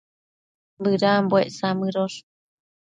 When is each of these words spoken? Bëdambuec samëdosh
Bëdambuec 0.83 1.49
samëdosh 1.59 2.17